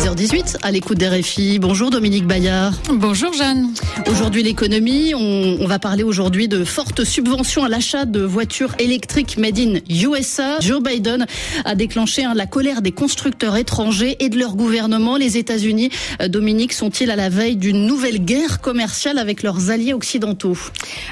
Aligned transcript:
6h18 0.00 0.56
à 0.62 0.70
l'écoute 0.70 0.96
des 0.96 1.08
RFI. 1.08 1.58
Bonjour 1.58 1.90
Dominique 1.90 2.26
Bayard. 2.26 2.72
Bonjour 2.90 3.34
Jeanne. 3.34 3.74
Aujourd'hui 4.10 4.42
l'économie, 4.42 5.12
on, 5.14 5.58
on, 5.60 5.66
va 5.66 5.78
parler 5.78 6.04
aujourd'hui 6.04 6.48
de 6.48 6.64
fortes 6.64 7.04
subventions 7.04 7.64
à 7.64 7.68
l'achat 7.68 8.06
de 8.06 8.22
voitures 8.22 8.74
électriques 8.78 9.36
made 9.36 9.58
in 9.58 9.74
USA. 9.90 10.58
Joe 10.60 10.82
Biden 10.82 11.26
a 11.66 11.74
déclenché 11.74 12.24
hein, 12.24 12.32
la 12.34 12.46
colère 12.46 12.80
des 12.80 12.92
constructeurs 12.92 13.58
étrangers 13.58 14.16
et 14.20 14.30
de 14.30 14.38
leur 14.38 14.56
gouvernement. 14.56 15.18
Les 15.18 15.36
États-Unis, 15.36 15.90
euh, 16.22 16.28
Dominique, 16.28 16.72
sont-ils 16.72 17.10
à 17.10 17.16
la 17.16 17.28
veille 17.28 17.56
d'une 17.56 17.84
nouvelle 17.84 18.24
guerre 18.24 18.62
commerciale 18.62 19.18
avec 19.18 19.42
leurs 19.42 19.68
alliés 19.68 19.92
occidentaux? 19.92 20.56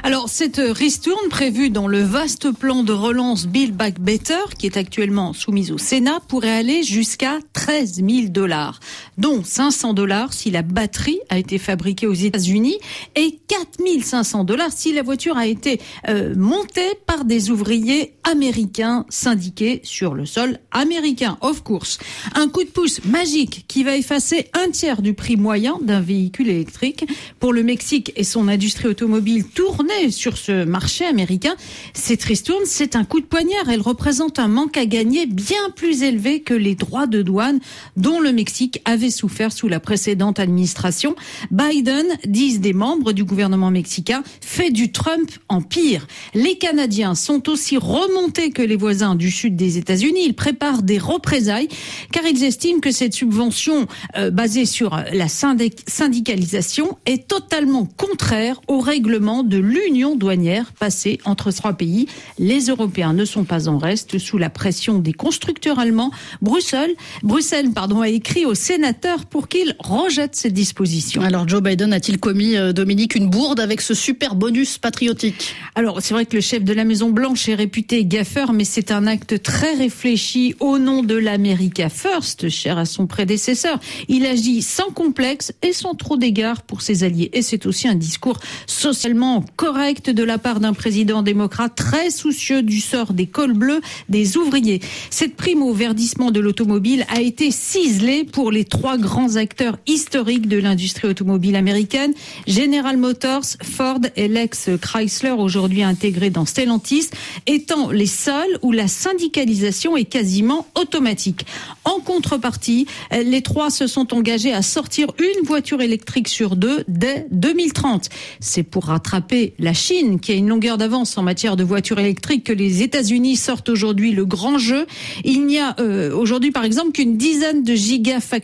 Alors 0.03 0.31
cette 0.31 0.63
ristourne 0.65 1.29
prévue 1.29 1.69
dans 1.69 1.89
le 1.89 2.03
vaste 2.03 2.53
plan 2.53 2.85
de 2.85 2.95
relance 2.95 3.47
Build 3.47 3.77
Back 3.77 4.01
Better, 4.01 4.41
qui 4.59 4.65
est 4.65 4.79
actuellement 4.79 5.35
soumise 5.35 5.73
au 5.73 5.79
Sénat, 5.79 6.21
pourrait 6.27 6.57
aller 6.57 6.85
jusqu'à 6.85 7.39
13 7.53 7.97
000 7.97 8.29
dollars, 8.29 8.78
dont 9.17 9.43
500 9.45 9.95
dollars 9.95 10.33
si 10.33 10.51
la 10.51 10.63
batterie 10.63 11.21
a 11.29 11.39
été 11.39 11.59
fabriquée 11.59 12.07
aux 12.07 12.15
États-Unis 12.15 12.79
et 13.15 13.39
4 13.49 13.79
500 14.03 14.45
dollars 14.45 14.73
si 14.73 14.93
la 14.93 15.03
voiture 15.03 15.37
a 15.37 15.47
été 15.47 15.81
euh, 16.09 16.35
montée 16.37 16.95
par 17.07 17.25
des 17.25 17.51
ouvriers 17.51 18.15
américains 18.25 19.07
syndiqués 19.09 19.81
sur 19.85 20.15
le 20.15 20.27
sol 20.27 20.59
américain. 20.71 21.39
Of 21.41 21.63
course, 21.63 21.99
un 22.35 22.49
coup 22.49 22.65
de 22.65 22.69
pouce 22.69 23.05
magique 23.05 23.65
qui 23.69 23.85
va 23.85 23.97
effacer 23.97 24.51
un 24.55 24.71
tiers 24.71 25.01
du 25.01 25.15
prix 25.15 25.37
moyen 25.37 25.79
d'un 25.81 26.01
véhicule 26.01 26.49
électrique 26.49 27.07
pour 27.41 27.53
le 27.53 27.63
Mexique 27.63 28.13
et 28.17 28.25
son 28.25 28.49
industrie 28.49 28.89
automobile 28.89 29.45
tournée 29.47 30.11
sur 30.11 30.37
ce 30.37 30.65
marché 30.65 31.07
américain. 31.07 31.55
Cette 31.95 32.23
ristourne, 32.23 32.65
c'est 32.67 32.97
un 32.97 33.05
coup 33.05 33.21
de 33.21 33.27
poignard. 33.27 33.71
Elle 33.71 33.81
représente 33.81 34.39
un 34.39 34.49
manque 34.49 34.77
à 34.77 34.87
gagner 34.87 35.27
bien 35.27 35.71
plus 35.75 36.03
élevé 36.03 36.41
que 36.41 36.55
les 36.55 36.75
droits 36.75 37.07
de 37.07 37.23
douane 37.23 37.61
dont 37.97 38.21
le 38.21 38.33
Mexique 38.33 38.68
avait 38.85 39.11
souffert 39.11 39.53
sous 39.53 39.69
la 39.69 39.81
précédente 39.81 40.39
administration. 40.39 41.15
Biden, 41.51 42.07
disent 42.27 42.61
des 42.61 42.73
membres 42.73 43.13
du 43.13 43.25
gouvernement 43.25 43.71
mexicain, 43.71 44.23
fait 44.41 44.71
du 44.71 44.93
Trump 44.93 45.31
en 45.49 45.63
pire. 45.63 46.07
Les 46.35 46.59
Canadiens 46.59 47.15
sont 47.15 47.49
aussi 47.49 47.77
remontés 47.77 48.51
que 48.51 48.63
les 48.63 48.77
voisins 48.77 49.15
du 49.15 49.31
sud 49.31 49.57
des 49.57 49.79
États-Unis. 49.79 50.25
Ils 50.27 50.35
préparent 50.35 50.83
des 50.83 50.99
représailles 50.99 51.69
car 52.13 52.25
ils 52.25 52.45
estiment 52.45 52.81
que 52.81 52.91
cette 52.91 53.15
subvention 53.15 53.87
euh, 54.17 54.31
basée 54.31 54.67
sur 54.67 54.97
la 55.13 55.29
syndicalisation 55.29 56.99
est 57.07 57.29
totalement 57.29 57.87
contraire 57.87 58.61
au 58.69 58.81
règlement 58.81 59.43
de 59.43 59.59
l'union 59.59 60.17
douanière 60.17 60.73
passée 60.73 61.19
entre 61.25 61.51
trois 61.51 61.73
pays. 61.73 62.07
Les 62.39 62.67
Européens 62.67 63.13
ne 63.13 63.25
sont 63.25 63.45
pas 63.45 63.69
en 63.69 63.79
reste 63.79 64.19
sous 64.19 64.39
la 64.39 64.51
pression 64.51 64.99
des 64.99 65.13
constructeurs 65.13 65.79
allemands. 65.79 66.11
Bruxelles, 66.43 66.95
Bruxelles 67.23 67.71
pardon, 67.71 68.01
a 68.01 68.09
écrit 68.09 68.45
aux 68.45 68.55
sénateurs 68.59 69.25
pour 69.25 69.49
qu'ils 69.49 69.75
rejettent 69.79 70.37
ces 70.37 70.51
dispositions. 70.51 71.23
Alors 71.23 71.49
Joe 71.49 71.63
Biden 71.63 71.93
a-t-il 71.93 72.19
commis, 72.19 72.57
euh, 72.57 72.73
Dominique, 72.73 73.15
une 73.15 73.31
bourde 73.31 73.61
avec 73.61 73.81
ce 73.81 73.95
super 73.95 74.35
bonus 74.35 74.79
patriotique? 74.79 75.55
Alors 75.75 76.03
c'est 76.03 76.13
vrai 76.13 76.27
que 76.27 76.35
le 76.35 76.43
chef 76.43 76.65
de 76.65 76.73
la 76.73 76.85
Maison 76.85 77.11
Blanche 77.11 77.49
est 77.49 77.55
réputé 77.55 78.05
gaffeur, 78.05 78.53
mais 78.53 78.65
c'est 78.65 78.91
un 78.91 79.07
acte 79.07 79.43
très 79.43 79.75
réfléchi 79.75 80.55
au 80.61 80.79
nom 80.79 81.03
de 81.03 81.15
l'America 81.15 81.89
First, 81.89 82.49
cher 82.49 82.79
à 82.79 82.85
son 82.85 83.07
prédécesseur. 83.07 83.79
Il 84.09 84.27
agit 84.27 84.61
sans 84.63 84.91
complexe 84.91 85.53
et 85.63 85.73
sans 85.73 85.95
trop 85.95 86.17
d'égard 86.17 86.63
pour 86.63 86.83
ses 86.83 87.05
alliés. 87.05 87.31
Et 87.33 87.43
c'est 87.43 87.67
aussi 87.67 87.87
un 87.87 87.95
discours 87.95 88.39
socialement 88.67 89.45
correct 89.57 90.11
de 90.11 90.25
la 90.25 90.39
part 90.39 90.59
d'un 90.59 90.73
président 90.73 91.23
démocrate 91.23 91.75
très 91.77 92.11
soucieux 92.11 92.63
du 92.63 92.81
sort 92.81 93.13
des 93.13 93.27
cols 93.27 93.53
bleus 93.53 93.81
des 94.09 94.37
ouvriers. 94.37 94.81
Cette 95.11 95.37
prime 95.37 95.63
au 95.63 95.73
verdissement 95.73 96.31
de 96.31 96.41
l'automobile 96.41 97.07
a 97.09 97.21
été 97.21 97.51
ciselée 97.51 98.25
pour 98.25 98.48
les 98.51 98.65
trois 98.65 98.99
grands 98.99 99.37
acteurs 99.37 99.79
historiques 99.87 100.49
de 100.49 100.59
l'industrie 100.59 101.09
automobile 101.09 101.57
américaine, 101.57 102.13
General 102.47 102.97
Motors, 102.97 103.45
Ford 103.63 104.01
et 104.17 104.29
l'ex 104.29 104.71
Chrysler, 104.81 105.31
aujourd'hui 105.31 105.83
intégrés 105.83 106.31
dans 106.31 106.45
Stellantis, 106.45 107.11
étant 107.47 107.91
les 107.91 108.07
seuls 108.07 108.59
où 108.63 108.73
la 108.73 108.89
syndicalisation 108.89 109.97
est 109.97 110.05
quasiment 110.05 110.67
automatique. 110.75 111.47
En 111.85 112.01
contrepartie, 112.01 112.87
les 113.13 113.43
trois 113.43 113.71
se 113.71 113.87
sont 113.87 114.15
engagés 114.15 114.53
à 114.53 114.63
sortir 114.63 115.09
une 115.19 115.47
voiture 115.47 115.81
électrique 115.81 116.29
sur 116.29 116.57
deux 116.57 116.85
dès 116.89 117.27
2030. 117.31 118.09
C'est 118.41 118.63
pour 118.63 118.87
rattraper 118.87 119.55
la 119.59 119.73
Chine, 119.73 120.21
qui 120.21 120.33
a 120.33 120.35
une 120.35 120.49
longueur 120.49 120.79
d'avance 120.79 121.17
en 121.19 121.23
matière 121.23 121.57
de 121.57 121.65
voitures 121.65 121.99
électriques, 121.99 122.45
que 122.45 122.53
les 122.53 122.83
États-Unis 122.83 123.37
sortent 123.37 123.69
aujourd'hui 123.69 124.13
le 124.13 124.25
grand 124.25 124.59
jeu. 124.59 124.87
Il 125.25 125.47
n'y 125.47 125.59
a 125.59 125.77
euh, 125.81 126.15
aujourd'hui, 126.15 126.51
par 126.51 126.65
exemple, 126.65 126.93
qu'une 126.93 127.17
dizaine 127.17 127.63
de 127.63 127.75
gigafactories 127.75 128.38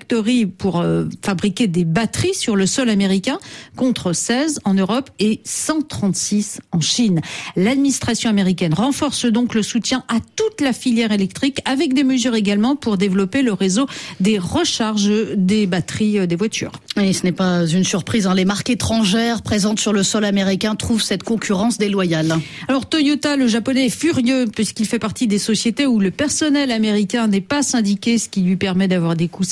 pour 0.59 0.81
euh, 0.81 1.05
fabriquer 1.23 1.67
des 1.67 1.85
batteries 1.85 2.35
sur 2.35 2.57
le 2.57 2.67
sol 2.67 2.89
américain, 2.89 3.39
contre 3.77 4.13
16 4.13 4.61
en 4.65 4.75
Europe 4.75 5.11
et 5.19 5.41
136 5.45 6.61
en 6.73 6.81
Chine. 6.81 7.21
L'administration 7.57 8.31
américaine 8.31 8.75
renforce 8.75 9.27
donc 9.27 9.55
le 9.55 9.63
soutien 9.63 10.05
à 10.09 10.19
toute 10.37 10.61
la 10.61 10.73
filière 10.73 11.13
électrique, 11.13 11.61
avec 11.65 11.95
des 11.95 12.05
mesures 12.05 12.35
également 12.35 12.77
pour 12.77 12.97
développer 12.97 13.43
le 13.43 13.53
réseau 13.53 13.87
des 14.21 14.39
recharges 14.39 15.11
des 15.37 15.67
batteries 15.67 16.21
euh, 16.21 16.27
des 16.27 16.37
voitures. 16.37 16.73
Et 17.01 17.13
ce 17.13 17.25
n'est 17.25 17.33
pas 17.33 17.67
une 17.67 17.85
surprise, 17.85 18.27
hein. 18.27 18.35
les 18.35 18.45
marques 18.45 18.71
étrangères 18.71 19.43
présentes 19.43 19.81
sur 19.81 19.93
le 19.93 20.03
sol 20.03 20.25
américain 20.25 20.75
trouvent 20.77 21.03
cette 21.03 21.23
concurrence 21.23 21.79
déloyale. 21.79 22.37
Alors 22.69 22.87
Toyota, 22.89 23.37
le 23.37 23.49
japonais, 23.49 23.87
est 23.87 23.91
furieux 23.91 24.47
puisqu'il 24.55 24.87
fait 24.87 24.99
partie 24.99 25.27
des 25.27 25.39
sociétés 25.39 25.87
où 25.87 25.99
le 26.01 26.11
personnel 26.11 26.71
américain 26.71 27.27
n'est 27.27 27.41
pas 27.41 27.63
syndiqué, 27.63 28.19
ce 28.19 28.29
qui 28.29 28.43
lui 28.43 28.57
permet 28.57 28.89
d'avoir 28.89 29.17
des 29.17 29.29
coûts 29.29 29.45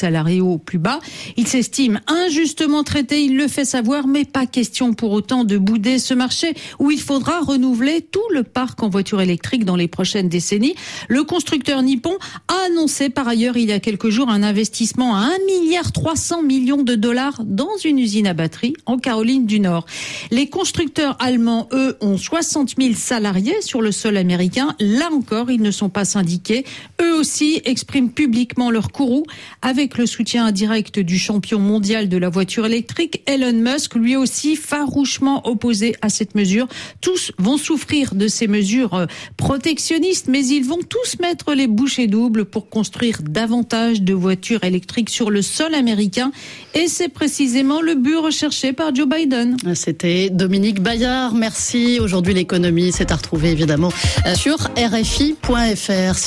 plus 0.65 0.78
bas. 0.78 1.00
Il 1.37 1.47
s'estime 1.47 2.00
injustement 2.06 2.84
traité, 2.84 3.25
il 3.25 3.37
le 3.37 3.48
fait 3.48 3.65
savoir, 3.65 4.06
mais 4.06 4.25
pas 4.25 4.47
question 4.47 4.94
pour 4.94 5.12
autant 5.12 5.44
de 5.44 5.59
bouder 5.59 5.98
ce 5.98 6.15
marché 6.15 6.54
où 6.78 6.91
il 6.91 7.00
faudra 7.00 7.41
renouveler 7.41 8.00
tout 8.00 8.20
le 8.32 8.43
parc 8.43 8.82
en 8.82 8.88
voitures 8.88 9.20
électriques 9.20 9.65
dans 9.65 9.76
les 9.76 9.88
prochaines 9.88 10.28
décennies. 10.28 10.75
Le 11.09 11.25
constructeur 11.25 11.82
nippon 11.82 12.16
a 12.48 12.66
annoncé 12.66 13.10
par 13.10 13.28
ailleurs 13.28 13.56
il 13.56 13.69
y 13.69 13.72
a 13.72 13.81
quelques 13.81 14.09
jours 14.09 14.28
un 14.28 14.43
investissement 14.43 15.15
à 15.16 15.20
1 15.20 15.38
milliard 15.47 15.93
300 15.93 16.43
millions 16.43 16.82
de 16.82 16.94
dollars 16.94 17.43
dans 17.44 17.76
une 17.84 17.99
usine 17.99 18.26
à 18.26 18.34
batterie 18.34 18.75
en 18.87 18.99
Caroline 18.99 19.47
du 19.47 19.60
Nord. 19.60 19.87
Les 20.31 20.49
constructeurs 20.49 21.16
allemands, 21.20 21.69
eux, 21.72 21.97
ont 22.00 22.16
60 22.16 22.75
000 22.78 22.94
salariés 22.94 23.60
sur 23.60 23.82
le 23.82 23.93
sol 23.93 24.16
américain. 24.16 24.75
Là 24.81 25.10
encore, 25.12 25.50
ils 25.50 25.62
ne 25.62 25.70
sont 25.70 25.88
pas 25.88 26.04
syndiqués. 26.04 26.64
Eux 27.00 27.14
aussi 27.14 27.60
expriment 27.64 28.10
publiquement 28.10 28.70
leur 28.70 28.93
courroux 28.93 29.25
avec 29.60 29.99
le 29.99 30.06
soutien 30.06 30.22
indirect 30.34 30.99
du 30.99 31.19
champion 31.19 31.59
mondial 31.59 32.09
de 32.09 32.16
la 32.16 32.28
voiture 32.28 32.66
électrique, 32.66 33.22
Elon 33.27 33.53
Musk, 33.53 33.94
lui 33.94 34.16
aussi 34.16 34.56
farouchement 34.56 35.47
opposé 35.47 35.94
à 36.03 36.09
cette 36.09 36.34
mesure. 36.34 36.69
Tous 37.00 37.33
vont 37.38 37.56
souffrir 37.56 38.15
de 38.15 38.28
ces 38.28 38.47
mesures 38.47 38.94
euh, 38.94 39.06
protectionnistes, 39.37 40.27
mais 40.28 40.47
ils 40.47 40.65
vont 40.65 40.81
tous 40.88 41.19
mettre 41.21 41.55
les 41.55 41.66
bouchées 41.66 42.06
doubles 42.06 42.44
pour 42.44 42.69
construire 42.69 43.19
davantage 43.22 44.03
de 44.03 44.15
voitures 44.15 44.65
électriques 44.65 45.11
sur 45.11 45.31
le 45.31 45.43
sol 45.43 45.75
américain. 45.75 46.32
Et 46.75 46.88
c'est 46.88 47.09
précisément 47.09 47.81
le 47.81 47.94
but 47.94 48.16
recherché 48.16 48.72
par 48.72 48.94
Joe 48.94 49.09
Biden. 49.09 49.56
C'était 49.75 50.31
Dominique 50.31 50.81
Bayard. 50.81 51.34
Merci. 51.34 51.99
Aujourd'hui, 52.00 52.34
l'économie, 52.34 52.93
c'est 52.93 53.11
à 53.11 53.16
retrouver 53.16 53.50
évidemment 53.50 53.93
euh, 54.27 54.34
sur 54.34 54.56
RFI.fr. 54.77 56.19